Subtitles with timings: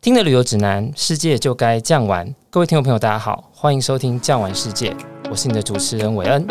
[0.00, 2.32] 听的旅游指南，世界就该这样玩。
[2.50, 4.90] 各位听众朋友，大家好，欢迎收听《这样玩世界》，
[5.28, 6.46] 我是你的主持人韦恩。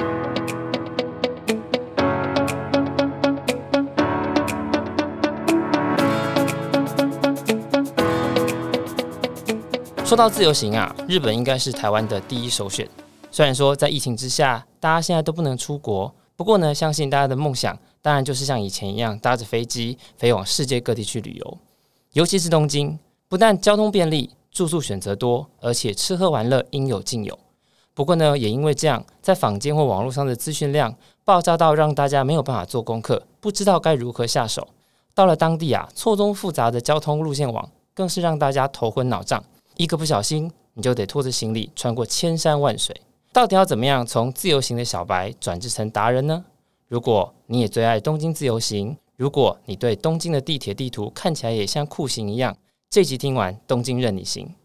[10.03, 12.85] 说到自由行啊，日本应该是台湾的第一首选。
[13.31, 21.57] 虽然说在疫情之下，大家现在都不能出国，不过呢，相信大家的梦想当然就是像以前一样，搭着飞机飞往世界各地去旅游，
[22.11, 22.99] 尤其是东京。
[23.29, 27.37] 不但交通便利，住宿选择多，而且吃喝玩乐应有尽有。
[27.93, 34.65] 不过呢，也因为这样，在坊间或网络上的资讯量爆炸到让大家没有办法做功课，不知道该如何下手。
[35.13, 39.43] 到了当地啊，错综复杂的交通路线网更是让大家头昏脑胀。
[39.75, 42.95] 一个不小心，你就得拖着行李穿过千山万水。
[43.33, 46.45] 到底要怎么样从自由行的小白转制成达人呢？
[46.87, 52.55] 如果你也最爱东京自由行，如果你对东京的地铁地图看起来也像酷刑一样。
[52.89, 54.55] 这集听完，东京任你行。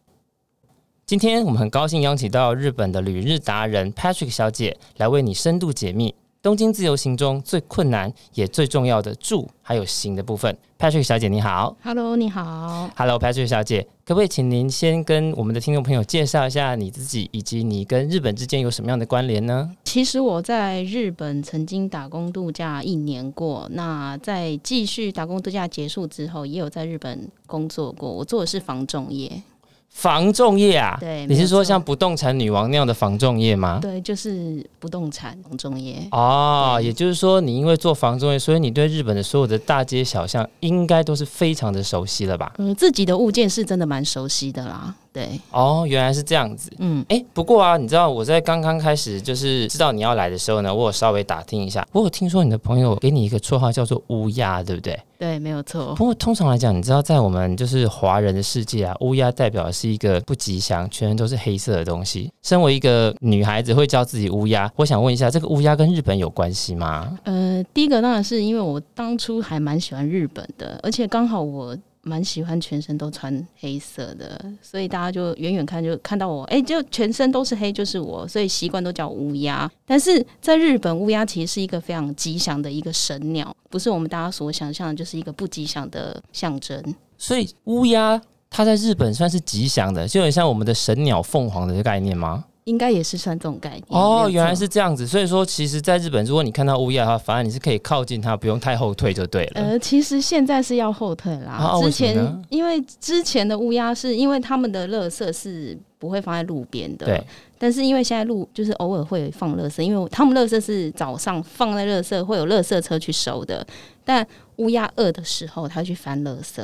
[1.05, 10.59] 今天我们很高兴邀请到日本的旅日达人 Patrick 小姐来为你深度解密东京自由行中最困难也最重要的住还有行的部分。
[10.77, 19.71] Patrick 小姐你好，Hello，你好，Hello Patrick 小姐，可不可以请您先跟我们的听众朋友介绍一下你自己，以及你跟日本之间有什么样的关联呢？
[19.85, 28.13] 其实我在日本曾经打工度假一年过，那在继续打工度假结束之后，也有在日本工作过。
[28.13, 29.45] 我做的是房仲业。
[29.93, 30.97] 房仲业啊？
[30.99, 33.79] 对，你是说像不动产女王那样的房仲业吗？
[33.81, 35.97] 对，就是不动产房仲业。
[36.11, 42.53] 哦，也就是说，你因为做房仲业，所以你对日本的所有的大街小巷应该都是非常的熟悉了吧？
[42.59, 44.93] 嗯，自己的物件是真的蛮熟悉的啦。
[45.13, 46.71] 对，哦，原来是这样子。
[46.79, 51.87] 嗯，哎，不过啊，你知道我在刚刚开始就是知道你要来的时候呢，我有稍微打听一下。
[51.93, 54.99] 我有听说你的朋友给你一个绰号叫做乌鸦，对不对？
[55.19, 55.95] 对，没有错。
[55.95, 62.33] 不过通常来讲，你知道在我们就是华人的世界啊，乌鸦代表的是一个不吉祥，全身都是黑色的东西。
[62.43, 67.19] 身为一个女孩子会叫自己乌鸦，我想问一下，这个乌鸦跟日本有关系吗？
[67.25, 71.77] 呃，第一个当然是因为我当初还蛮喜欢日本的，而且刚好我。
[72.03, 79.71] 蛮喜欢全身都穿黑色的，所以大家就远远看就看到我，哎、就全身都是黑，就是我，所以习惯都叫乌鸦。
[79.87, 86.83] 但是在日本，乌鸦其实是一个非常吉祥的一个神鸟，不是我们大家所想象的，就是一个不吉祥的象征。
[87.17, 88.21] 所以乌鸦
[88.51, 92.45] 它在日本算是吉祥的，就有点像我们的神鸟凤凰的概念吗？
[92.65, 95.07] 应该也是算这种概念哦，原来是这样子。
[95.07, 99.53] 所以说，其实，在日本，如果你看到乌鸦的话，反而你是可以靠近它，不用太后退就对了。
[99.55, 101.53] 呃，其实现在是要后退啦。
[101.53, 107.25] 啊、之前为因为之前的乌鸦是因为他们的垃圾是不会放在路边的，对。
[107.59, 113.67] 但是因为现在路就是偶尔会放垃圾，因为他们垃圾是早上放在垃圾会有垃圾车去收的，
[114.05, 116.61] 但乌鸦饿的时候，它去翻垃圾。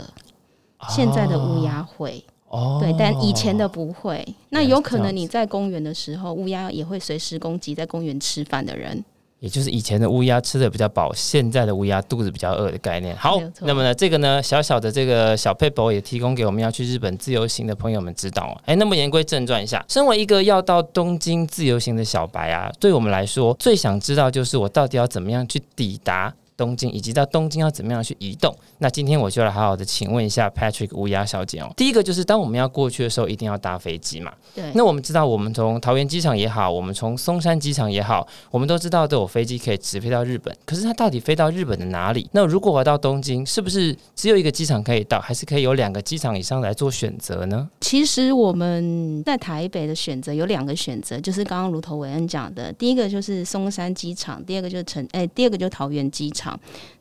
[0.89, 2.25] 现在的乌鸦会。
[2.49, 4.27] 哦，对，但以前的不会。
[4.51, 9.05] 那有可能你在公园的时候，乌鸦也会随时攻击在公园吃饭的人。
[9.41, 13.17] 也就是以前的乌鸦吃的比较饱，现在的乌鸦肚子比较饿的概念。
[13.17, 18.59] 好，那么呢，这个呢，小小的这个小 paper 也提供给我们要去日本自由行的朋友们知道哦。
[18.67, 26.35] 哎，那么言归正传一下，身为一个要到东京自由行的小白啊，对我们来说，最想知道就是我到底要怎么样去抵达。
[26.59, 28.53] 东京以及到东京要怎么样去移动？
[28.79, 31.73] 那今天我就来好好的请问一下 Patrick 乌鸦小姐哦。
[31.77, 34.33] 第一个就是当我们要过去的时候，一定要搭飞机嘛。
[34.53, 34.73] 对。
[34.75, 40.53] 那我们知道，我们从桃园机场也好，我们从松山机场也好，我们都知道都有飞机可以直飞到日本。
[40.65, 42.29] 可是它到底飞到日本的哪里？
[42.33, 47.69] 那如果我要到东京，是不是只有一个机场可以到，还是可以有两个机场以上来做选择呢？
[47.81, 56.48] 其实我们在台北的选择有两个选择，就是刚刚如头伟恩讲的，第一个就是松山机场，第二个就是成哎，第二个就是桃园机场。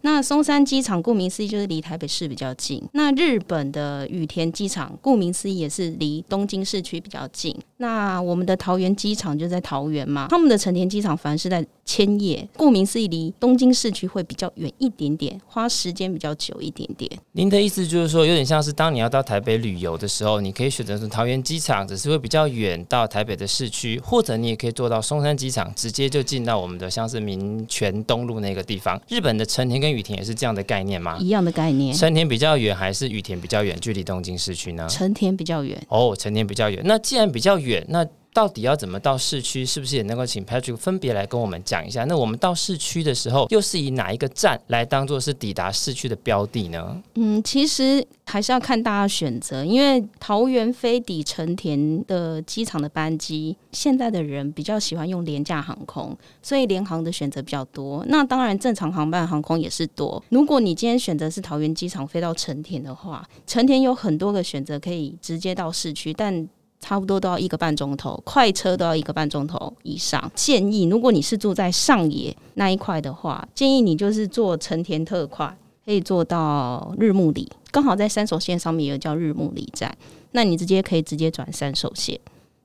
[0.02, 2.81] 那松山机场顾名思义就是离台北市比较近。
[2.94, 7.56] 那日本的羽田机场顾名思义也是离东京市区比较近。
[7.78, 17.09] 那我们的桃园机场就在桃园嘛，他们的成田机场反而是在千叶，顾名思义离东京市区会比较远一点点，花时间比较久一点点。
[17.34, 29.00] 您的意思就是说，有点像是当你要到台北旅游的时候，你可以选择从桃园机场，只是会比较远到台北的市区，或者你也可以坐到松山机场，直接就进到我们的像是民权东路那个地方。
[29.08, 31.17] 日本的成田跟羽田也是这样的概念吗？
[31.19, 31.95] 一样的概念。
[31.95, 33.78] 成田比较远还是羽田比较远？
[33.79, 34.87] 距离东京市区呢？
[34.89, 35.81] 成田比较远。
[35.89, 36.81] 哦，成田比较远。
[36.84, 38.05] 那既然比较远，那
[38.37, 39.66] 到底要怎么到市区？
[39.66, 42.03] 是不是也能够请 Patrick 分别来跟我们讲一下？
[42.03, 47.01] 那我们到市区的时候，又是以哪一个站来当做是抵达市区的标的呢？
[47.16, 58.05] 嗯，其实还是要看大家选择，因为桃园飞抵成田的机场的班机，现在的人比较喜欢用廉价航空，所以联航的选择比较多。
[58.07, 60.23] 那当然，正常航班航空也是多。
[60.29, 66.47] 如果你今天选择是桃园机场飞到成田的话，成田有很多个选择可以直接到市区，但
[66.79, 70.32] 差不多都要一个半钟头，快车都要一个半钟头以上。
[70.35, 79.97] 建议，如果你是住在上野那一块的话，建议你就是坐成田特快，可以坐到日暮里，刚好在山手线上面有叫日暮里站，
[80.32, 82.20] 那你直接可以直接转山手线，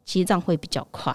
[0.04, 1.14] 其实这样会比较快。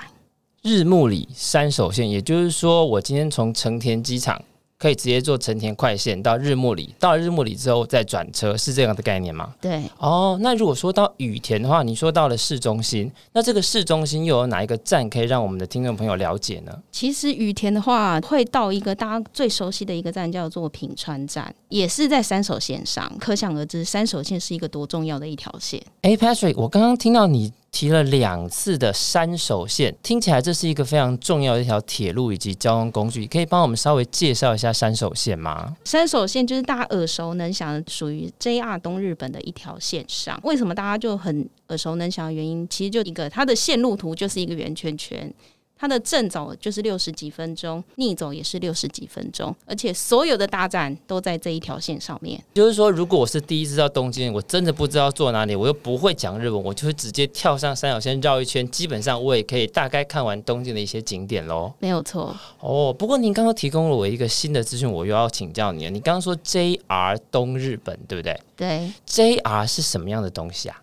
[0.63, 4.41] 日暮里山手线，也就是说，我今天从成田机场。
[4.79, 9.53] 可以直接坐成田快线到日暮里，到了日暮里之后再转车，是这样的概念吗？
[9.59, 9.83] 对。
[9.97, 16.71] 哦，那如果说到羽田的话，你说到了市中心，那这个市中心又有哪一个站可以让我们的听众朋友了解呢？
[16.91, 23.11] 其实羽田的话，会到一个大家最熟悉的一个站，叫做品川站，也是在三手线上。
[23.19, 25.81] 可想而知，三手线是一个多重要的一条线。
[26.03, 27.51] 哎，Patrick，我刚刚听到你。
[27.77, 35.77] 提了两次的山手线，听起来这是一个非常重要的一条铁路以及交通工具，可以帮我们稍微介绍一下山手线吗？
[35.83, 40.39] 山手线就是大家耳熟能详的，属于 JR 东日本的一条线上。
[40.43, 45.31] 为什么大家就很耳熟能详的原因，其实就一个，它的线路图就是一个圆圈圈。
[45.77, 52.41] 它的正走就是六十几分钟，逆走也是六十几分钟，而且所有的大站都在这一条线上面。
[52.53, 61.71] 就是说，如果我是第一次到东京，我真的不知道坐哪里，我又不会讲日文，我就会直接跳上三角线绕一圈，基本上我也可以大概看完东京的一些景点喽。
[61.79, 62.35] 没有错。
[62.59, 65.91] 哦，不过您刚刚提供了我一个新的资讯，我又要请教你了。
[65.91, 68.39] 你刚刚说 JR 东日本，对不对？
[68.55, 68.91] 对。
[69.07, 70.81] JR 是什么样的东西啊？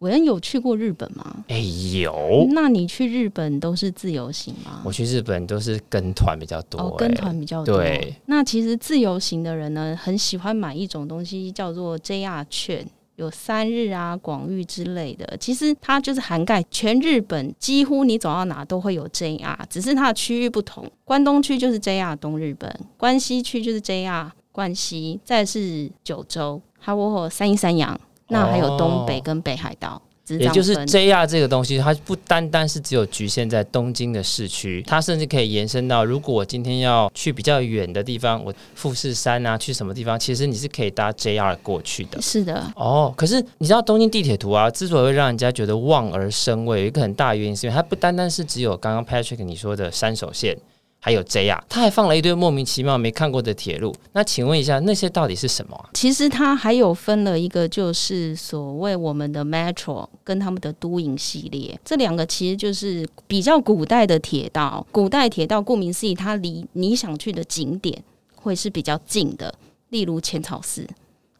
[0.00, 1.44] 韦恩有去过日本吗？
[1.48, 1.58] 哎
[2.00, 2.46] 有。
[2.52, 4.80] 那你去日本都是自由行吗？
[4.82, 6.80] 我去日本都是跟团比较多。
[6.80, 7.76] 哦，跟团比较多。
[7.76, 8.14] 对。
[8.24, 12.86] 那其实自由行的人呢，很喜欢买一种东西，叫做 JR 券，
[13.16, 15.36] 有三日啊、广域之类的。
[15.38, 20.90] 其实它就是涵盖全日本，几乎你走到哪都会有 JR，只是它的区域不同。
[21.04, 28.00] 关东区就是 JR 东日本，关西区就是 JR 关西，再是九州，还有三一三阳。
[28.30, 42.22] 那还有东北跟北海道，也就是 JR 这个东西，它不单单是只有局限在东京的市区，它甚至可以延伸到，如果我今天要去比较远的地方，我富士山啊，去什么地方，其实你是可以搭 JR 过去的。
[42.22, 50.56] 是的，哦，可是你知道东京地铁图啊，之所以会让人家觉得望而生畏，有一个很大的原因，是因为它不单单是只有刚刚 Patrick 你说的山手线。
[51.02, 53.94] 还有 JR，他还放了一堆莫名其妙没看过的铁路。
[54.12, 55.88] 那请问一下，那些到底是什么？
[55.94, 64.86] 其实它还有分了一个，就是所谓我们的 Metro 跟他们的都营系列，这两个其实就是比较古代的铁道。
[64.92, 68.02] 古代铁道顾名思义，它离你想去的景点
[68.36, 69.54] 会是比较近的，
[69.88, 70.86] 例如浅草寺。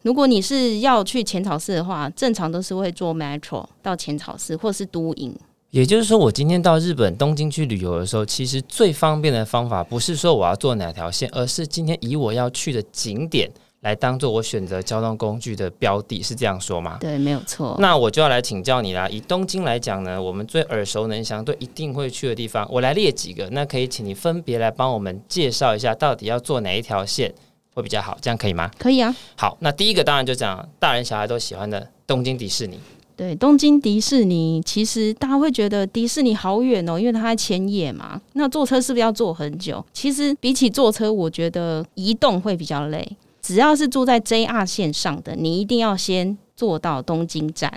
[0.02, 5.36] 如果你是要去浅草寺的话，正常都是会坐 Metro 到浅草寺，或是都营。
[5.70, 13.48] 也就是说，我今天到日本东京去旅游的时候，其实最方便的方法不是说我要坐哪条线，而是今天以我要去的景点
[13.82, 16.98] 来当做我选择交通工具的标的，是这样说吗？
[17.00, 17.76] 对，没有错。
[17.78, 19.08] 那我就要来请教你啦。
[19.08, 23.48] 以东京来讲呢，我们最耳熟能详、对一定会去的地方，我来列几个。
[23.50, 27.32] 那可以请你分别来帮我们介绍一下，到底要坐哪一条线
[27.72, 28.18] 会比较好？
[28.20, 28.68] 这样可以吗？
[28.76, 29.14] 可以啊。
[29.36, 32.80] 好，那第一个当然就讲大人小孩都喜欢的东京迪士尼。
[33.20, 38.18] 对，东京迪士尼，其实大家会觉得迪士尼好远哦，因为它在千叶嘛。
[38.32, 39.84] 那坐车是不是要坐很久？
[39.92, 43.06] 其实比起坐车，我觉得移动会比较累。
[43.42, 47.70] 只要是住在 JR 线上的，你一定要先坐到东京站。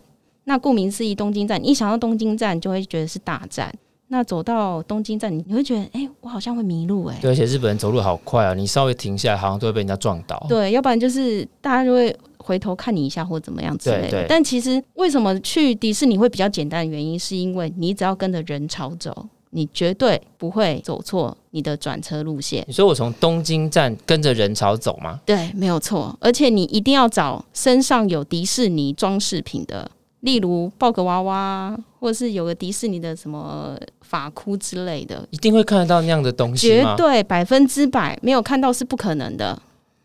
[0.46, 3.70] 那顾名思义，东京站，你一想到东京站，就会觉得是大站。
[4.08, 7.18] 那走到东京站，你你会觉得，哎，我好像会迷路哎。
[7.22, 10.46] 对，而且日本人走路好快啊，你稍微停下来，好像都会被人家撞倒。
[10.48, 12.16] 对，要不然就是大家就会。
[12.44, 22.64] 回头看你一下或怎么样之类的，但其实为什么去迪士尼会比较简单的原因，是因为你只要跟着人潮走，你绝对不会走错你的转车路线。
[22.68, 25.22] 你说我从东京站跟着人潮走吗？
[25.26, 26.16] 对，没有错。
[26.20, 36.96] 而且你一定要找身上有迪士尼装饰品的，例如抱个娃娃，或者是有个迪士尼的什么发箍之类的，一定会看得到那样的东西吗？
[36.98, 39.62] 绝对百分之百没有看到是不可能的。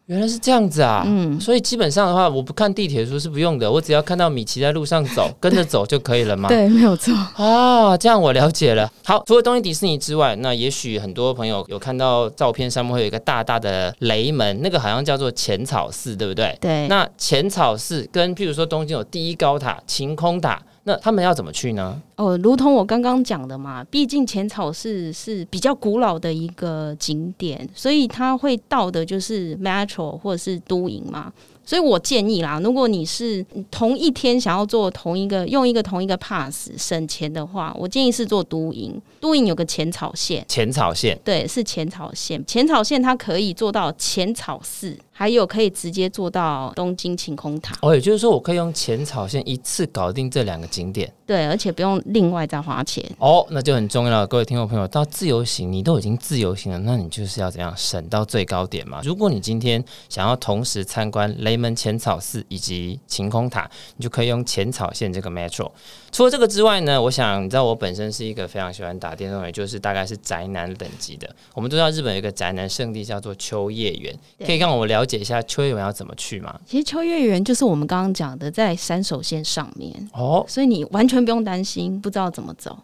[0.09, 6.49] 原来是这样子啊，嗯，所以基本上的话，我不看地铁书是不用的，我只要看到米奇在路上走，跟着走就可以了吗？
[6.51, 8.91] 对，没有错啊，这样我了解了。
[9.05, 16.57] 好，除了东京迪士尼之外，那也许很多朋友有看到照片上面会有一个大大的雷门，那个好像叫做浅草寺，对不对？
[16.59, 16.89] 对。
[16.89, 20.59] 那浅草寺跟譬如说东京有第一高塔晴空塔。
[20.89, 22.01] 那他们要怎么去呢？
[22.17, 31.31] 哦，如同我刚刚讲的嘛，毕竟浅草寺是比较古老的一个景点，所以他会到的就是 Metro 或者是都营嘛。
[31.69, 38.99] 所以我建议啦，如果你是同一天想要做同一个用一个同一个 pass 省钱的话，我建议是做都营。
[39.21, 42.43] 都营有个浅草线，浅草线对，是浅草线。
[42.47, 44.97] 浅草线它可以做到浅草寺。
[45.11, 54.25] 还有可以直接做到东京晴空塔哦，也就是说我可以用浅草线一次搞定这两个景点，对，而且不用另外再花钱哦，那就很重要了。
[54.29, 59.01] 各位听众朋友，到自由行你都已经自由行了，那你就是要怎样省到最高点嘛？
[59.03, 65.71] 如果你今天想要同时参观雷门浅草寺以及晴空塔，你就可以用浅草线这个 metro。
[66.11, 71.29] 除了这个之外呢，我想你知道我本身是一个非常喜欢打电动，也就是大概是宅男等级的。
[71.55, 76.59] 我们都知道日本有一个宅男圣地叫做秋叶原，可以让我了解一下秋叶原要怎么去吗？
[76.65, 82.79] 其实秋叶原就是我们刚刚讲的在山手线上面哦，所以你完全不用担心不知道怎么走。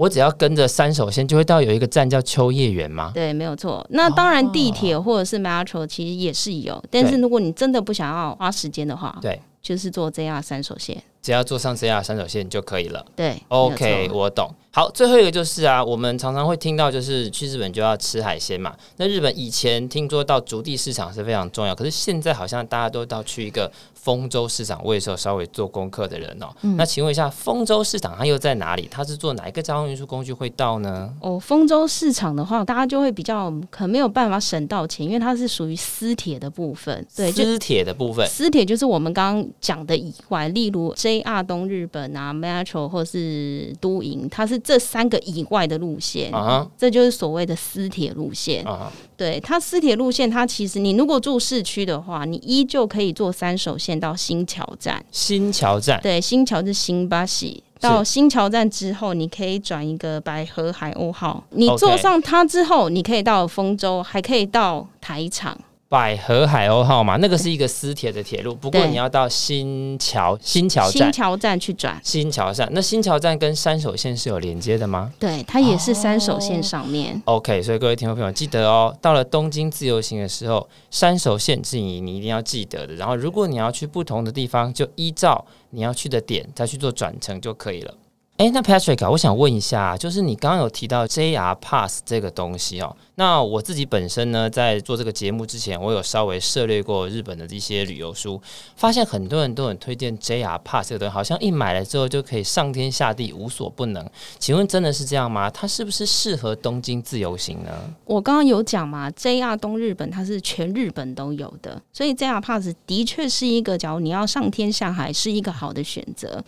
[0.00, 3.10] 我只要跟着三手线就会到有一个站叫秋叶原吗？
[3.12, 3.86] 对，没有错。
[3.90, 10.96] 那当然地铁或者是 metro 其实也是有，但是如果你真的不想要花时间的话，对，就是坐 JR 三手线。
[11.22, 13.04] 只要坐上 JR 山手线就可以了。
[13.14, 14.54] 对，OK，我懂。
[14.72, 18.72] 好，最后一个就是啊，我们常常会听到，就是去日本就要吃海鲜嘛。
[18.98, 24.80] 那日本以前听说到筑地市场是非常重要，可是现在好像大家都到去一个丰州市场。
[24.84, 26.46] 我也是有稍微做功课的人哦。
[26.62, 28.86] 嗯、那请问一下，丰州市场它又在哪里？
[28.88, 31.12] 它是坐哪一个交通运输工具会到呢？
[31.20, 37.04] 哦，丰州市场的话，大家就会比较可能没有办法省到钱，因为它是属于私铁的部分。
[37.16, 46.68] 对，私铁的部分，私铁就是我们刚刚讲的以外，例如 JR 东日本啊，Metro 或是都营，它是这三个以外的路线，uh huh.
[46.78, 48.64] 这就是所谓的私铁路线。
[48.64, 48.86] Uh huh.
[49.16, 55.04] 对，它私铁路线，它其实你如果住市区的话，你依旧可以坐三手线到新桥站。
[55.10, 57.62] 新桥站，对，新桥是新巴西。
[57.80, 61.42] 到新桥站之后，你可以转一个百合海鸥号。
[61.50, 65.58] 你坐上它之后，你可以到丰州，还可以到台场。
[65.90, 72.68] 百合海鸥号嘛，那个是一个私铁的铁路，不过你要到新桥新桥站新桥站去转新桥站。
[72.70, 75.12] 那新桥站跟山手线是有连接的吗？
[75.18, 77.20] 对，它也是山手线上面。
[77.24, 82.94] Oh, OK，所以各位听众朋友记得哦，到了东京自由行的时候，山手线是你你一定要记得的。
[82.94, 87.92] 然后，如果你要去不同的地方，就依照你要去的点再去做转乘就可以了。
[88.40, 92.96] 哎，那 Patrick 啊，我想问一下，就是你刚刚有提到 JR Pass 这个东西哦。
[93.16, 98.40] 那我自己本身呢，在做这个节目之前，我有稍微涉猎过日本的一些旅游书，
[98.76, 104.08] 发现很多人都很推荐 JR Pass 这个东西，好像一买了之后就可以上天下地无所不能。
[104.38, 105.50] 请问真的是这样吗？
[105.50, 107.70] 它是不是适合东京自由行呢？
[108.06, 116.42] 我刚刚有讲嘛，JR 东日本它是全日本都有的，所以 JR Pass 的确是一个，假如你要上天下海，是一个好的选择。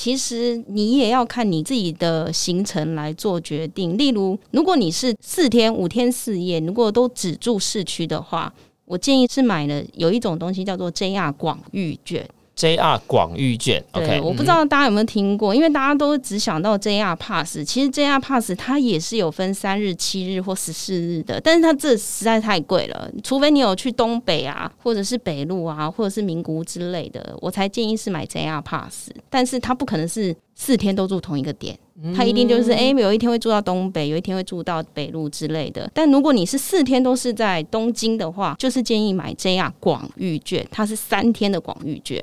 [0.00, 3.98] 其实你也要看你自己的行程来做决定。
[3.98, 12.24] 例如，如果你是四天五天四夜，如果都只住市区的话，我建议是买了有一种东西叫做 JR 广域券。
[12.58, 31.78] JR 广域券，对，okay, 我不知道大家有没有听过，嗯、因为大家都只想到 JR Pass，其实 JR Pass 它也是有分三日、七日或十四日的，但是它这实在太贵了，除非你有去东北啊，或者是北陆啊，或者是名古屋之类的，我才建议是买 JR Pass，但是它不可能是四天都住同一个点，
[32.16, 35.88] 它一定就是哎、欸，有一天会住到东北，有一天会住到北陆之类的。
[35.94, 42.20] 但如果你是四天都是在东京的话，就是建议买 JR 广域券，它是三天的广域券。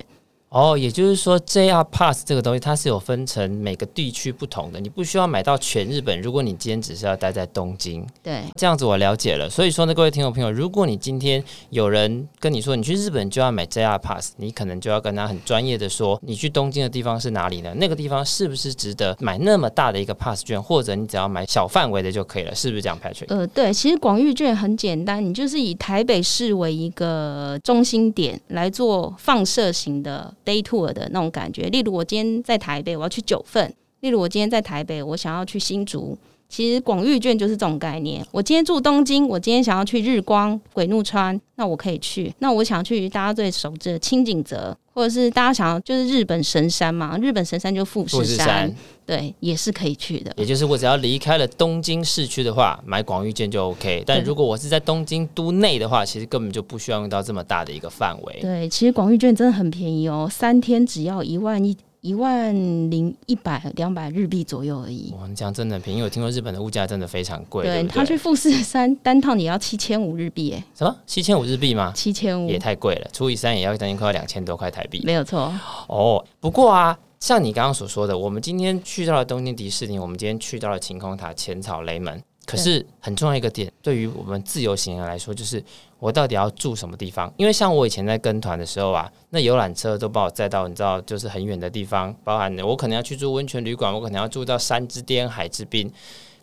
[0.56, 6.22] 哦，也就是说，JR Pass 这个东西它是有分成每个地区不同的，你不需要买到全日本。
[6.22, 9.50] 如果你今天只是要待在东京，对，这样子我了解了。
[9.50, 17.74] 所以说呢，各位听众朋友，如果你今天有人跟你说你去日本就要买 JR Pass，你可能就要跟他很专业的说，你去东京的地方是哪里呢？
[17.76, 22.56] 那个地方是不是值得买那么大的一个 Pass 券，或者你只要买小范围的就可以了？
[22.56, 23.26] 是不是这样，Patrick？
[23.28, 31.26] 呃，对，其实广域券很简单，你就是以台北市为一个中心点来做放射型的 Day Tour 的那种。
[31.32, 33.68] 感觉，例如我今天在台北，我要去九份；
[34.00, 36.18] 例如我今天在台北，我想要去新竹。
[36.48, 38.26] 其实广域券就是这种概念。
[38.32, 42.34] 我今天住东京，我今天想要去日光、鬼怒川，那我可以去。
[42.40, 48.76] 那我想去大家最熟知的清井泽，或者是大家想要就是日本神山嘛，日本神山就富士山，富士山
[49.06, 50.32] 对，也是可以去的。
[50.38, 54.04] 也就是我只要离开了东京市区的话，买广域券就 OK。
[54.06, 58.40] 但如果我是在东京都内的话，其实根本就不需要用到这么大的一个范围。
[58.42, 61.76] 对，其实广域券真的很便宜哦，三天只要一万一。
[62.06, 62.54] 一万
[62.92, 65.12] 零一百两百日币左右而已。
[65.20, 66.04] 哇，你这样真的很便宜。
[66.04, 67.66] 我听说日本的物价真的非常贵。
[67.66, 71.92] 对，他去富士山单趟也要七千五日币，哎，什么七千五日币吗？
[71.96, 75.02] 七千五也太贵了，除以三也要将近快要两千多块台币。
[75.04, 75.52] 没有错。
[75.88, 82.22] 哦，不过啊，像你刚刚所说的，我们今天去到了东京迪士尼，我们今天去到了晴空塔、浅草、雷门。
[82.46, 85.64] 可是很重要一个点，对于我们自由行人来说，就是
[85.98, 87.34] 我到底要住什么地方？
[87.38, 95.92] 因为像我以前在跟团的时候啊，那游览车都把我载到你知道，就是很远的地方，包含我可能要去住温泉旅馆，我可能要住到山之巅、海之滨。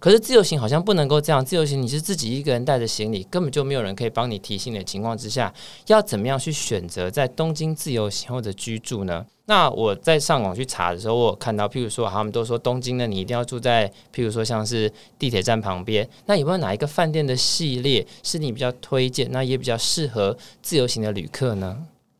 [0.00, 5.54] 可是自由行好像不能够这样，自由行你是自己一个人带着行李，根本就没有人可以帮你提醒的情况之下，
[5.86, 9.24] 要怎么样去选择在东京自由行或者居住呢？
[9.46, 16.08] 那我在上网去查的时候，我有看到，譬如说，他们都说东京呢，你一定要住在譬如说像是地铁站旁边。
[16.26, 21.76] 那有没有哪一个饭店的系列是你比较推荐，那也比较适合自由行的旅客呢？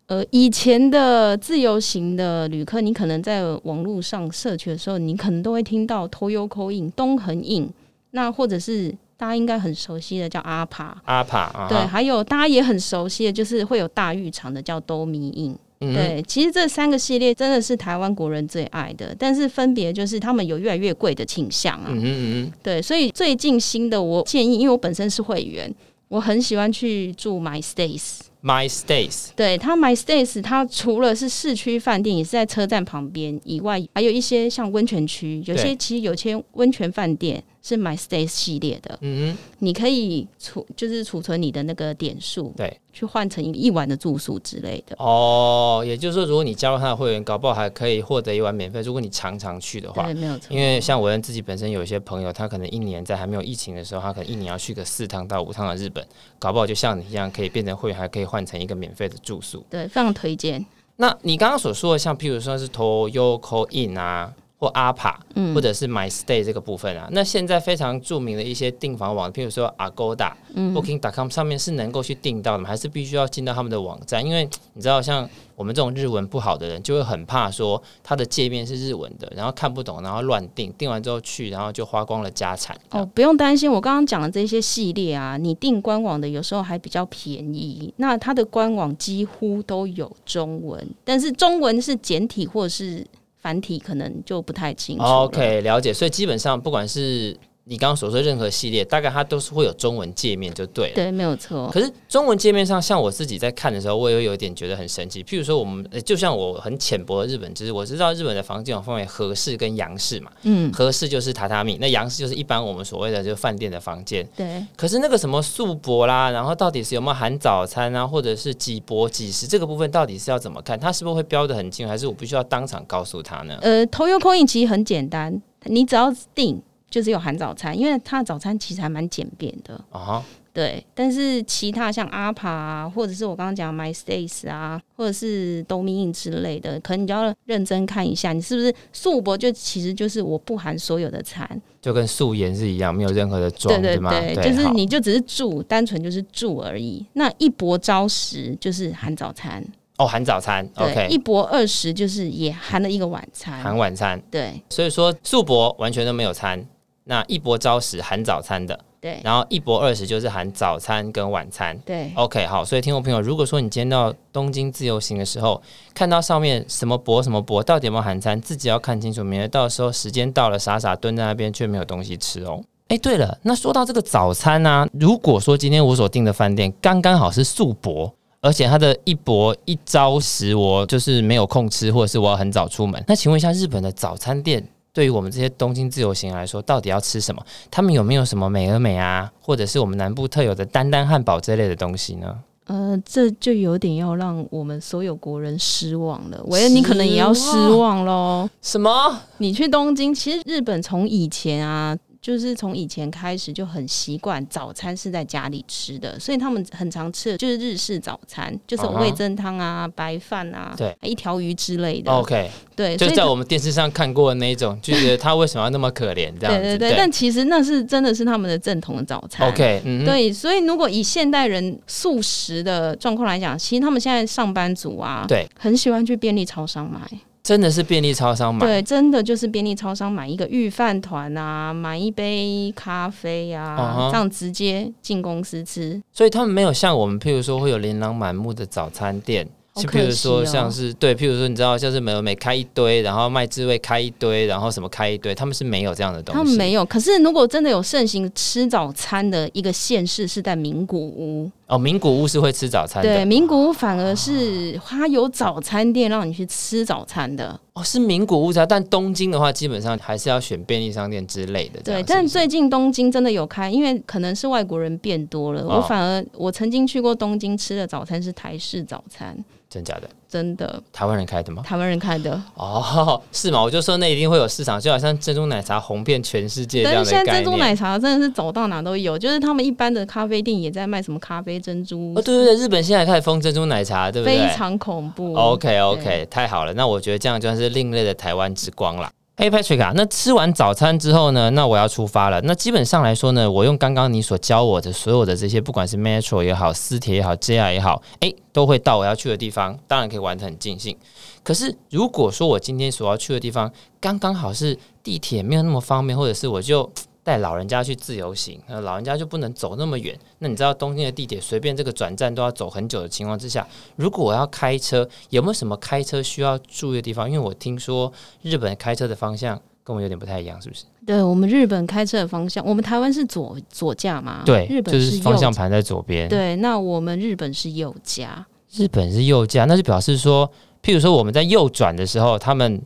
[0.07, 7.69] 呃，以前的自由行的旅客，你可能在网络上社区的时候，你可能都会听到 Toyoko Inn 东横 Inn，
[8.11, 15.55] 那或者是大家应该很熟悉的叫阿帕阿帕，啊、对，还有大家也很熟悉的，就是会有大浴场的叫 Dormy Inn。
[15.83, 21.89] 嗯、对，其实这三个系列真的是台湾国人最爱的，但是分别就是他们有越来越贵的倾向啊。
[21.89, 22.03] 嗯
[22.45, 25.75] 嗯，对，所以最近新的我建议，因为我本身是会员，
[26.09, 28.21] 我很喜欢去住 My Stays。
[28.45, 38.99] My Stays，对，它 My Stays，它除了是市区饭店，也是在车站旁边以外，还有一些像温泉区，有些其实有些温泉饭店是 My Stays 系列的。
[39.01, 44.97] 嗯哼，你可以储，就是储存你的那个点数，对，去换成一晚的住宿之类的。
[44.99, 48.81] 哦，也就是说，如果你加入他的会员，搞不好还可以获得一晚免费。
[48.83, 50.55] 如果你常常去的话，对，没有错。
[50.55, 56.05] 因为像我自己本身有一些朋友，他可能一年在还没有疫情的时候，他可能一年要去个四趟到五趟的日本，
[56.39, 60.65] 搞不好就像你一样，可以变成会员，还可以换成一个免费的住宿，对，非常推荐。
[60.97, 72.69] 那你刚刚所说的，像譬如说是 Toyoko Inn 啊，或 APA，嗯，或者是 My Stay 这个部分啊，那现在非常著名的一些订房网，譬如说 Agoda、嗯、Booking.com 上面是能够去订到的吗？
[72.69, 74.25] 还是必须要进到他们的网站？
[74.25, 82.79] 因为你知道，像我们这种日文不好的人，就会很怕说它的界面是日文的，然后看不懂，然后乱订，订完之后去，然后就花光了家产。
[82.91, 87.93] 哦，不用担心，我刚刚讲的这些系列啊，你订官网的有时候还比较便宜。
[87.97, 93.05] 那它的官网几乎都有中文，但是中文是简体或是。
[93.43, 95.03] 繁体可能就不太清楚。
[95.03, 95.93] OK，了解。
[95.93, 100.95] 所以基本上，不管是你刚刚所说任何系列，大概它都是会有中文界面，就对了。
[100.97, 101.71] 对，没有错。
[101.73, 105.23] 可是中文界面上，像我自己在看的时候，我也会有点觉得很神奇。
[105.23, 110.33] 譬如说，我们就像我很浅薄的日本知识，我知道日本的房间有分为和室跟洋式嘛。
[110.43, 110.73] 嗯。
[110.73, 114.29] 和室就是榻榻米，那洋式就是一般我们所谓的就饭店的房间。
[114.37, 114.67] 对。
[114.77, 120.77] 可是那个什么素泊啦，然后到底是有没有含早餐啊，或者是几泊几食，这个部分到底是要怎么看？
[120.77, 123.57] 它是不是会标的很清，还是我必须要当场告诉他呢？
[123.63, 126.61] 呃，Toyoko Inn 其实很简单，你只要订。
[126.93, 130.19] 就是有含早餐，因为它的早餐其实还蛮简便的啊。
[130.19, 130.23] Uh.
[130.55, 139.35] 对，但是其他像阿帕啊，或者是我刚刚讲 My Stays 啊，或者是 Dormy Inn 之类的，可能你就要认真看一下，你是不是素博？
[139.35, 141.49] 就其实就是我不含所有的餐，
[141.81, 147.03] 就跟素颜是一样，没有任何的妆，对对对，对就是你就只是住，好单纯就是住而已。
[147.15, 149.65] 那一博朝食就是含早餐
[149.97, 150.69] 哦，含早餐。
[150.75, 154.23] 对 OK，一博二十就是也含了一个晚餐，含晚餐。
[154.31, 156.63] 对，所以说素博完全都没有餐。
[157.05, 165.61] 那一博朝食含早餐的，对，然后一博二十就是含早餐跟晚餐，对，OK，好，所以听众朋友，如果说你今天到东京自由行的时候，
[165.93, 172.63] 看到上面什么博什么博，到底有没有含餐，自己要看清楚，免得到时候时间到了，傻傻蹲在那边却没有东西吃哦。
[172.87, 184.63] 哎，对了，那说到这个早餐呢、啊，如果说今天我所订的饭店刚刚好是素博，而且它的一博一朝食我就是没有空吃，或者是我要很早出门，那请问一下，日本的早餐店？
[184.93, 187.43] 对于我们这些东京自由行来说，到底要吃什么？
[187.71, 192.39] 他们有没有什么美而美啊，或者是我们南部特有的丹丹汉堡这类的东西呢？
[192.67, 196.41] 呃，这就有点要让我们所有国人失望了。
[196.47, 198.49] 喂，你可能也要失望喽。
[198.61, 198.91] 什么？
[199.39, 201.97] 你去东京，其实日本从以前啊。
[202.23, 209.93] 就是从以前开始就很习惯早餐是在家里吃的，所以他们很常吃的就是日式早餐，就是味噌汤啊、uh huh.
[209.97, 212.13] 白饭啊、对一条鱼之类的。
[212.13, 216.61] OK，对，就在我们电视上看过的那一种，就觉得他为什么要那么可怜这样子？
[216.61, 219.49] 对对对，对但其实那是真的是他们的正统的早餐。
[219.49, 227.01] OK，、嗯、对，所以如果以现代人素食的状况来讲，其实他们现在上班族啊，对，很喜欢去便利超商买。
[227.43, 234.11] 真的是便利超商买，对，真的就是便利超商买一个御饭团啊，买一杯咖啡啊，uh huh.
[234.13, 236.01] 这样直接进公司吃。
[236.13, 246.39] 所以他们没有像我们，譬如说会有琳琅满目的早餐店，就譬如说像是、哦、对，譬如说你知道，像是美而美开一堆，然后麦滋味开一堆，然后什么开一堆，他们是没有这样的东西。
[246.39, 246.85] 他们没有。
[246.85, 251.51] 可是如果真的有盛行吃早餐的一个县市是在名古屋。
[251.73, 253.09] 哦，名古屋是会吃早餐的。
[253.09, 257.59] 对，名古屋反而是它有早餐店让你去吃早餐的。
[257.73, 261.81] 哦，是名古屋才，但东京的话，基本上还是要选便利商店之类的。
[261.81, 265.63] 对，但最近东京真的有开，因为可能是外国人变多了。
[265.63, 269.35] 哦、我反而我曾经去过东京吃的早餐是台式早餐。
[269.71, 270.11] 真假的？
[270.33, 270.83] 真的。
[270.95, 271.63] 台湾人开的吗？
[271.63, 272.41] 台湾人开的。
[272.55, 273.63] 哦，是吗？
[273.63, 277.27] 我就说那一定会有市场，就好像珍珠奶茶红遍全世界这样的概念。
[277.27, 282.15] 但是现在珍珠奶茶真的是走到哪都有，就是他们一般的咖啡店也在卖什么咖啡珍珠。
[282.15, 284.39] 哦，对对对，日本现在开始封珍珠奶茶，对不对？
[284.39, 285.35] 非常恐怖。
[285.35, 288.97] OK OK，太好了，那我觉得这样就算是另类的台湾之光
[289.43, 289.51] 了。
[289.51, 291.51] 嘿，Patrick 啊，那吃完早餐之后呢？
[291.51, 292.41] 那我要出发了。
[292.43, 300.97] 那基本上来说呢，我用刚刚你所教我的所有的这些，不管是 Metro 也好，私铁也好，JR 也好，诶，都会到我要去的地方，当然可以玩得很尽兴。
[301.43, 306.89] 可是如果说我今天所要去的地方刚刚好是地铁没有那么方便，或者是我就。
[307.25, 310.19] 带老人家去自由行，那老人家就不能走那么远。
[310.41, 317.31] 那你知道东京的地铁随便这个转站都要走很久的情况之下，如果我要开车，有没有什么开车需要注意的地方？
[317.31, 320.85] 因为我听说日本开车的方向跟我们有点不太一样，是不是？
[321.07, 324.43] 对，我们日本开车的方向，我们台湾是左左驾嘛？
[324.45, 326.29] 对，日本是就是方向盘在左边。
[326.29, 328.45] 对，那我们日本是右驾。
[328.73, 330.51] 日本是右驾，那就表示说，
[330.83, 332.83] 譬如说我们在右转的时候，他们。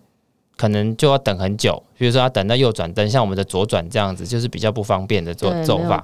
[0.56, 6.02] 可能就要等很久，比如说要等到右转灯，像我们的左转这样子，就是比较不方便的做走法。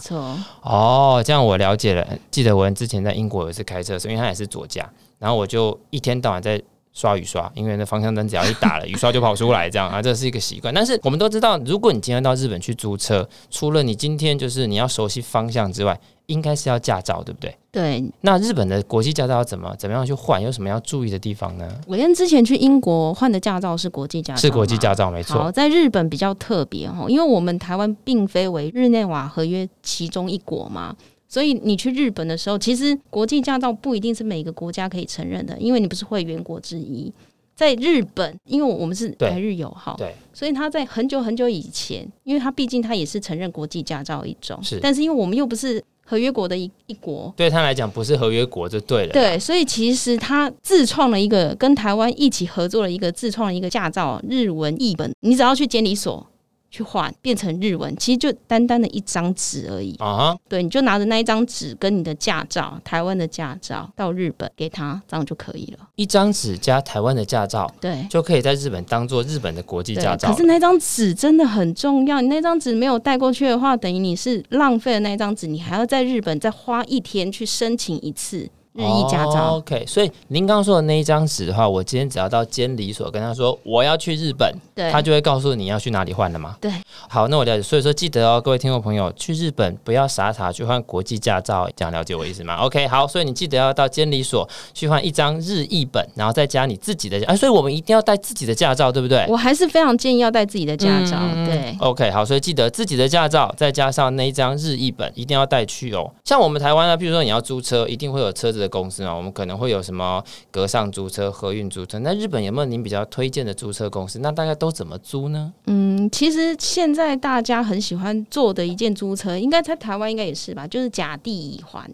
[0.60, 2.06] 哦，这样我了解了。
[2.30, 4.88] 记得我之前在英国有一次开车的时候，因为他也是左驾，
[5.18, 6.60] 然后我就一天到晚在
[6.92, 10.72] 刷雨刷，因为那方向灯只要一打了，雨刷就跑出来，这样啊，这是一个习惯。
[10.72, 17.56] 但是我们都知道，如果你今天到日本去租车，除了你今天就是你要熟悉方向之外，应该是要驾照，对不对？
[17.72, 18.04] 对。
[18.20, 20.40] 那日本的国际驾照要怎么怎么样去换？
[20.40, 21.68] 有什么要注意的地方呢？
[21.86, 25.42] 我跟之前去英国换的驾照是国际驾照，是国际驾照，没错。
[25.42, 30.94] 好，在日本比较特别哈，因为我们台湾并非为日内瓦合约其中一国嘛，
[31.32, 37.10] 所以你去日本的时候，其实国际驾照不一定是每个国家可以承认的，因为你不是会员国之一。
[37.54, 45.82] 在日本，因为我们是台日友好，对，所以他在很久很久以前，因为他毕竟他也是承认国际驾照一种，是，但是因为我们又不是。
[46.04, 49.12] 合约国的一一国，对他来讲不是合约国就对了。
[49.12, 56.26] 对，所以其实他自创了一个跟台湾一起合作了一个自创了一个驾照日文译本，你只要去监理所。
[56.72, 60.38] 去换变成日文，其实就单单的一张纸而已啊！Uh.
[60.48, 65.86] 对，你就拿着那一张纸跟你的驾照，台湾的驾照到日本给他，这样就可以了。
[65.96, 70.30] 一张纸加台湾的驾照，对，就可以在日本当做日本的国际驾照。
[70.30, 78.48] 可是那张纸真的很重要，你那张纸没有带过去的话，等于你是浪费了那张纸，你还要在日本再花一天去申请一次。
[78.74, 79.84] 日裔驾照、oh，OK。
[79.86, 86.56] 所以您刚刚说的那一张纸的话，我今天只要到监理所跟他说我要去日本，对，他就会告诉你要去哪里换了吗？
[86.60, 86.72] 对。
[87.08, 87.62] 好，那我了解。
[87.62, 92.86] 所以说记得哦，各位听众朋友，去日本不要傻傻去换国际驾照，这样了解我意思吗？OK。
[92.88, 97.18] 好，所以你记得要到监理所去换一张日译本，然后再加你自己的。
[97.26, 99.26] 哎、啊，所以我们一定要带自己的驾照，对不对？
[99.28, 101.18] 我还是非常建议要带自己的驾照。
[101.20, 101.76] 嗯、对。
[101.80, 102.10] OK。
[102.10, 106.10] 好，所以记得自己的驾照，再加上那一张日译本，一定要带去哦。
[106.24, 109.42] 像我们台湾呢，比如说你要租车，一定会有车子的公司啊，我们可。
[109.42, 110.22] 能会有什么
[110.52, 111.98] 隔上租车、合运租车？
[111.98, 114.20] 那日本有没有您比较推荐的租车公司？
[114.20, 115.52] 那大家都怎么租呢？
[115.66, 121.90] 嗯，其实现在大家很喜欢做的一件租车，应该在台湾应该也是吧，就是假地乙还。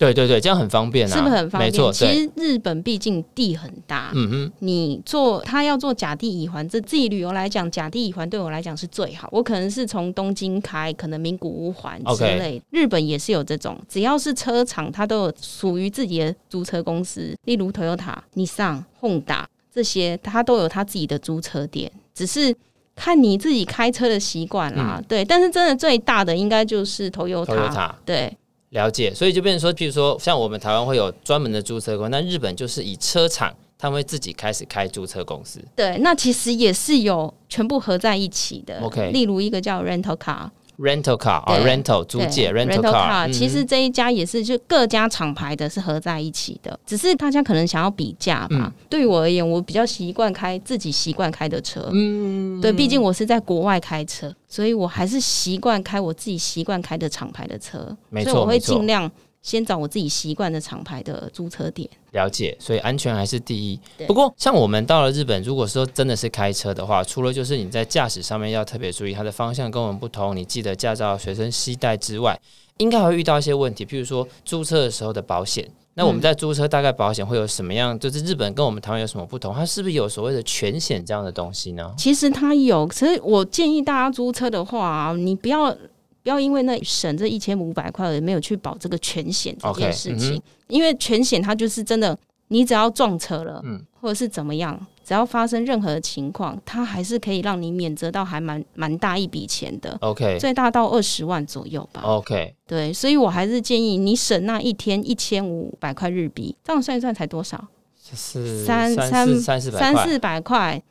[0.00, 1.70] 对对对，这样很方便啊，是不是很方便？
[1.70, 9.28] 没错，其实日本毕竟地很大，嗯哼，你做他要做甲地乙还，这自己旅游来讲，甲地乙还对我来讲是最好。
[9.30, 12.58] 我可能是从东京开，可能名古屋还之类。
[12.58, 12.62] Okay.
[12.70, 22.56] 日本也是有这种，只要是车厂，它都有属于自己的租车公司，例如 Toyota、Nissan、Honda 这些，它都有它自己的租车店，只是
[22.96, 24.94] 看你自己开车的习惯啦。
[24.96, 28.34] 嗯、对，但是真的最大的应该就是 Toyota, Toyota，对。
[28.70, 35.60] 了解，所以就变成说，譬如说，像我们台湾会有专门的租车公司，那日本就是以车厂，他们会自己开始开租车公司。
[35.74, 38.80] 对，那其实也是有全部合在一起的。
[38.80, 40.48] OK，例如一个叫 Rental Car。
[40.80, 48.72] Rental car 啊，rental 租借，rental car，其实这一家也是就各家厂牌的是合在一起的，只是大家可能想要比价吧。
[48.88, 59.10] 对于我而言，我比较习惯开自己习惯开的车，嗯，对，毕竟我是在国外开车，所以我还是习惯开我自己习惯开的厂牌的车，没错，所以我会尽量。
[59.42, 63.80] 先找我自己习惯的厂牌的租车点，了解，所以安全还是第一。
[64.06, 72.38] 不过，像我们到了日本，如果说真的是开车的话，除了就是你在驾驶上面要特别注意它的方向跟我们不同，你记得驾照随身携带之外，
[72.76, 75.66] 应该会遇到一些问题，譬如说租车的时候的保险。
[75.94, 77.98] 那我们在租车大概保险会有什么样？
[77.98, 79.54] 就是日本跟我们台湾有什么不同？
[79.54, 81.92] 它是不是有所谓的全险这样的东西呢？
[81.96, 85.74] 其实它有，所以我建议大家租车的话，你不要。
[86.22, 107.68] 不要因为那省这一千五百块而没有去保这个全险这件事情，okay, 嗯、因为全险它就是真的，你只要撞车了，嗯，或者是怎么样，只要发生任何情况，它还是可以让你免责到还蛮蛮大一笔钱的，OK，最大到二十万左右吧，OK，对，所以我还是建议你省那一天一千五百块日币，这样算一算才多少？
[108.12, 109.08] 是三三
[109.40, 110.82] 三四三四百块。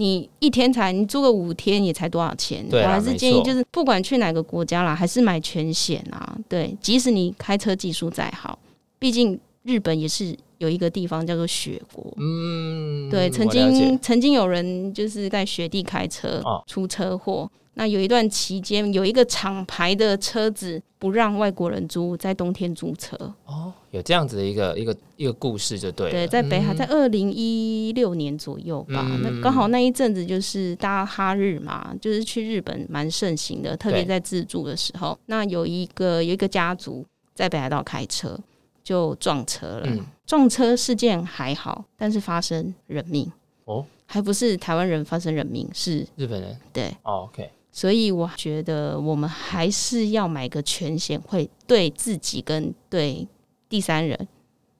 [0.00, 2.66] 你一天才你住个五天也才多少钱？
[2.72, 6.34] 我还是建议就是不管去哪个国家啦，还是买全险啊。
[6.48, 8.58] 对，即使你开车技术再好，
[8.98, 12.10] 毕竟日本也是有一个地方叫做雪国。
[12.16, 17.50] 嗯，对，曾经曾经有人就是在雪地开车出车祸。
[17.70, 23.16] 哦那有一段期间，有一个厂牌的车子不让外国人租，在冬天租车。
[23.46, 26.10] 哦，有这样子的一个一个一个故事，就对。
[26.10, 29.06] 对，在北海，在二零一六年左右吧。
[29.08, 35.18] 嗯、那刚好那一阵子就是大家哈日嘛，就是去日本蛮盛行的，特别在自助的时候。
[35.26, 38.38] 那有一个有一个家族在北海道开车，
[38.82, 39.86] 就撞车了。
[39.86, 43.30] 嗯、撞车事件还好，但是发生人命。
[43.64, 46.58] 哦，还不是台湾人发生人命，是日本人。
[46.72, 46.88] 对。
[47.04, 47.48] 哦，OK。
[47.72, 53.26] 所以我觉得我们还是要买个全险，会对自己跟对
[53.68, 54.28] 第三人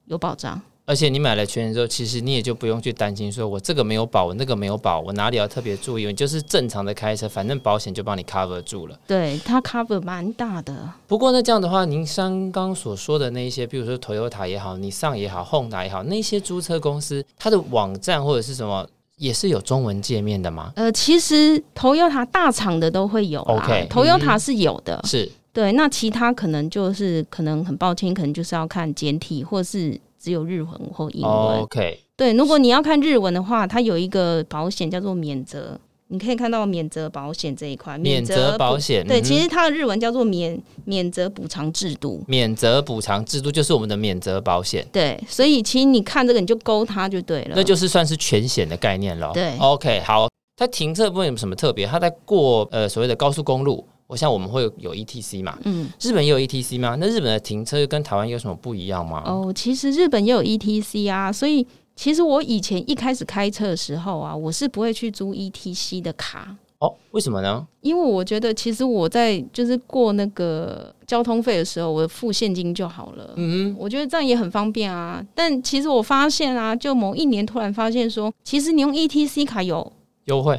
[0.06, 0.60] 有保障。
[0.86, 6.06] 而且你买了全险之后，其实你也就不用去担心，说我这个没有保，我那个没有保，我哪里要特别注意？
[6.06, 8.98] 你就是正常的开车，反正保险就帮你 cover 住了。
[9.06, 10.92] 对，它 cover 蛮大的。
[11.06, 18.84] 不过那，这样的话，您刚刚所说的那一些，比如说 Toyota 也好，Nissan 也好，Honda 也好，那些租车公司，它的网站或者是什么？
[19.20, 20.72] 也是有中文界面的吗？
[20.76, 23.54] 呃，其实 Toyota 大厂的都会有啦。
[23.62, 24.98] OK，Toyota、Toyota 是有的。
[25.04, 31.60] 是对，那其他可能就是可能很抱歉，可能就是要看简体，或是只有日文或英文。
[31.60, 35.78] OK，对，如果你要看日文的话，它有一个保险叫做免责。
[36.12, 42.20] 你可以看到免责保险这一块，免责保险对，其实它的日文叫做免免责补偿制度。
[42.26, 44.84] 免责补偿制度就是我们的免责保险。
[44.92, 47.52] 对，所以其实你看这个，你就勾它就对了。
[47.54, 49.30] 那就是算是全险的概念了。
[49.32, 50.28] 对，OK，好。
[50.56, 51.86] 它停车部分有什么特别？
[51.86, 55.56] 它在过呃所谓的高速公路，我想我们会有有 ETC 嘛？
[55.64, 56.96] 嗯，日本也有 ETC 吗？
[56.98, 59.22] 那日本的停车跟台湾有什么不一样吗？
[59.24, 61.64] 哦，其实日本也有 ETC 啊，所以。
[62.00, 66.94] 其实我以前一开始开车的时候啊，我是不会去租 ETC 的卡哦。
[67.10, 67.68] 为什么呢？
[67.82, 73.34] 因为我觉得其实我在就是过那个交通费的时候，我付现金就好了。
[73.36, 75.22] 嗯哼，我觉得这样也很方便啊。
[75.34, 79.92] 但其实我发现啊，就某一年突然发现说，其实你用 ETC 卡有
[80.24, 80.58] 优惠，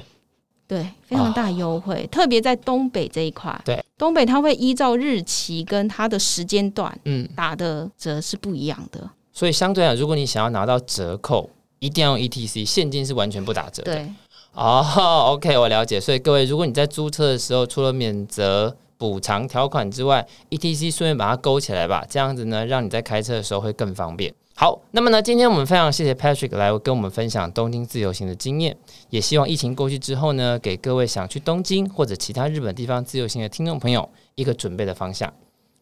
[0.68, 3.60] 对，非常大优惠，哦、特别在东北这一块。
[3.66, 9.10] 对，东北它会依照日期跟它的时间段，嗯，打的折是不一样的。
[9.42, 11.50] 所以相对来讲，如果你想要拿到折扣，
[11.80, 13.96] 一定要用 ETC，现金是完全不打折的。
[13.96, 14.08] 对，
[14.54, 16.00] 哦、oh，OK，我了解。
[16.00, 24.32] 所以各位，如果你在租车的时候，除了免责补偿条款之外，ETC 顺便把它勾起来吧，这样子呢，让你在开车的时候会更方便。
[24.54, 28.78] 好，那么呢，今天我们非常谢谢 Patrick 来跟我们分享东京自由行的经验，
[29.10, 35.34] 也希望疫情过去之后呢，给各位想去东京或者其他日本地方自由行的听众朋友一个准备的方向。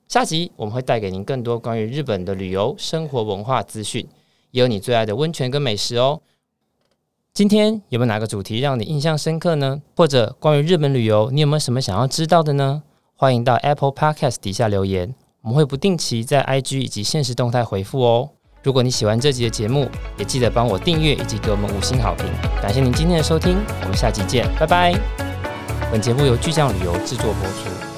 [0.09, 4.07] 下集我们会带给您更多关于日本的旅游、生活、文化资讯，
[4.49, 6.19] 也有你最爱的温泉跟美食哦。
[7.31, 9.79] 今天有没有哪个主题让你印象深刻呢？
[9.95, 12.81] 或者关于日本旅游，你有没有什么想要知道的呢？
[13.15, 18.31] 欢迎到 Apple Podcast 底下留言，我们会不定期在 IG 以及现实动态回复哦。
[18.63, 22.25] 如果你喜欢这集的节目，也记得帮我订阅以及给我们五星好评。
[22.59, 24.99] 感谢您今天的收听，我们下集见，拜拜。
[25.91, 27.88] 本节目由巨匠旅游制作播出。